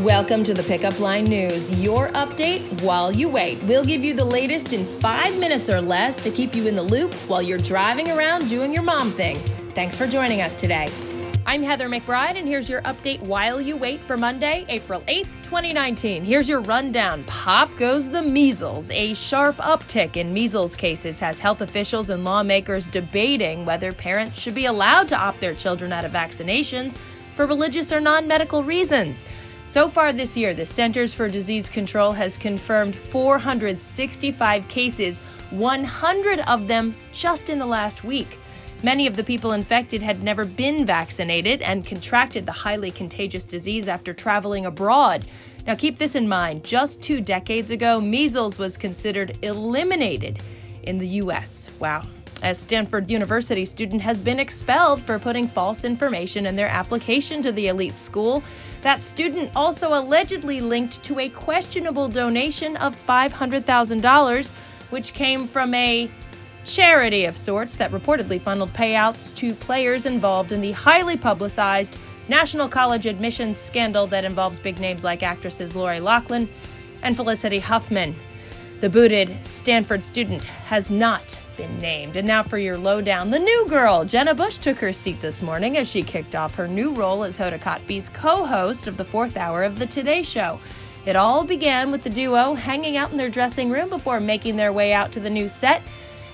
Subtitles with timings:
[0.00, 3.62] Welcome to the Pickup Line News, your update while you wait.
[3.64, 6.82] We'll give you the latest in five minutes or less to keep you in the
[6.82, 9.38] loop while you're driving around doing your mom thing.
[9.74, 10.88] Thanks for joining us today.
[11.44, 16.24] I'm Heather McBride, and here's your update while you wait for Monday, April 8th, 2019.
[16.24, 17.22] Here's your rundown.
[17.24, 18.88] Pop goes the measles.
[18.92, 24.54] A sharp uptick in measles cases has health officials and lawmakers debating whether parents should
[24.54, 26.96] be allowed to opt their children out of vaccinations
[27.36, 29.26] for religious or non medical reasons.
[29.70, 35.18] So far this year, the Centers for Disease Control has confirmed 465 cases,
[35.50, 38.36] 100 of them just in the last week.
[38.82, 43.86] Many of the people infected had never been vaccinated and contracted the highly contagious disease
[43.86, 45.24] after traveling abroad.
[45.68, 50.42] Now, keep this in mind just two decades ago, measles was considered eliminated
[50.82, 51.70] in the U.S.
[51.78, 52.02] Wow.
[52.42, 57.52] A Stanford University student has been expelled for putting false information in their application to
[57.52, 58.42] the elite school.
[58.80, 64.52] That student also allegedly linked to a questionable donation of $500,000,
[64.88, 66.10] which came from a
[66.64, 71.96] charity of sorts that reportedly funneled payouts to players involved in the highly publicized
[72.28, 76.48] National College admissions scandal that involves big names like actresses Lori Loughlin
[77.02, 78.14] and Felicity Huffman.
[78.80, 82.16] The booted Stanford student has not been named.
[82.16, 83.30] And now for your lowdown.
[83.30, 86.66] The new girl, Jenna Bush, took her seat this morning as she kicked off her
[86.66, 90.58] new role as Hoda Kotb's co host of the fourth hour of The Today Show.
[91.04, 94.72] It all began with the duo hanging out in their dressing room before making their
[94.72, 95.82] way out to the new set,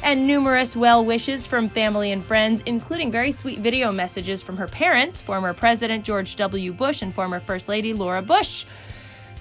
[0.05, 4.69] and numerous well wishes from family and friends, including very sweet video messages from her
[4.69, 6.73] parents, former President George W.
[6.73, 8.67] Bush and former First Lady Laura Bush.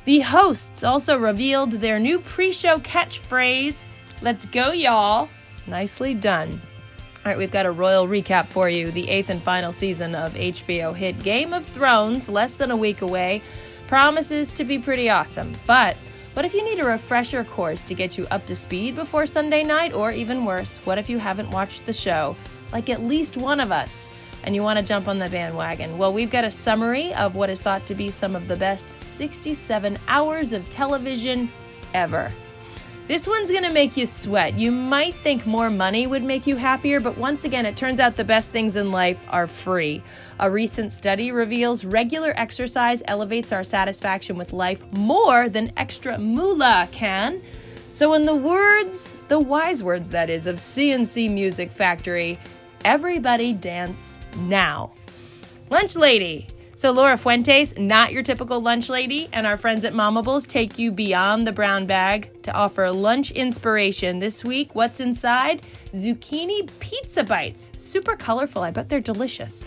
[0.06, 3.82] The hosts also revealed their new pre show catchphrase
[4.22, 5.30] Let's go, y'all.
[5.68, 6.62] Nicely done.
[7.18, 8.92] All right, we've got a royal recap for you.
[8.92, 13.02] The eighth and final season of HBO hit Game of Thrones, less than a week
[13.02, 13.42] away,
[13.88, 15.56] promises to be pretty awesome.
[15.66, 15.98] But
[16.34, 19.64] what if you need a refresher course to get you up to speed before Sunday
[19.64, 19.94] night?
[19.94, 22.36] Or even worse, what if you haven't watched the show,
[22.72, 24.08] like at least one of us,
[24.46, 25.98] and you want to jump on the bandwagon?
[25.98, 28.98] Well, we've got a summary of what is thought to be some of the best
[29.02, 31.52] 67 hours of television
[31.94, 32.32] ever.
[33.08, 34.56] This one's gonna make you sweat.
[34.56, 38.16] You might think more money would make you happier, but once again, it turns out
[38.16, 40.02] the best things in life are free.
[40.40, 46.88] A recent study reveals regular exercise elevates our satisfaction with life more than extra moolah
[46.92, 47.44] can.
[47.90, 52.40] So, in the words, the wise words that is, of C+C Music Factory,
[52.84, 54.92] everybody dance now.
[55.70, 56.48] Lunch Lady,
[56.78, 60.92] so, Laura Fuentes, not your typical lunch lady, and our friends at Momables take you
[60.92, 64.20] beyond the brown bag to offer lunch inspiration.
[64.20, 65.66] This week, what's inside?
[65.94, 67.72] Zucchini pizza bites.
[67.78, 68.62] Super colorful.
[68.62, 69.64] I bet they're delicious.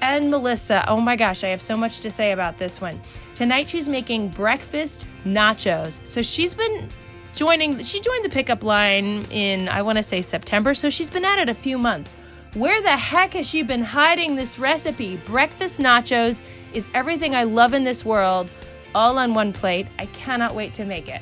[0.00, 3.00] And Melissa, oh my gosh, I have so much to say about this one.
[3.34, 6.00] Tonight, she's making breakfast nachos.
[6.06, 6.88] So, she's been
[7.34, 11.24] joining, she joined the pickup line in, I want to say September, so she's been
[11.24, 12.14] at it a few months.
[12.54, 15.16] Where the heck has she been hiding this recipe?
[15.16, 16.40] Breakfast nachos
[16.72, 18.48] is everything I love in this world,
[18.94, 19.88] all on one plate.
[19.98, 21.20] I cannot wait to make it.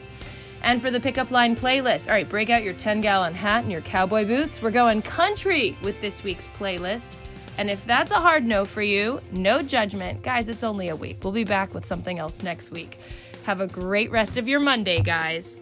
[0.62, 3.72] And for the pickup line playlist, all right, break out your 10 gallon hat and
[3.72, 4.60] your cowboy boots.
[4.60, 7.08] We're going country with this week's playlist.
[7.56, 10.22] And if that's a hard no for you, no judgment.
[10.22, 11.24] Guys, it's only a week.
[11.24, 12.98] We'll be back with something else next week.
[13.44, 15.61] Have a great rest of your Monday, guys.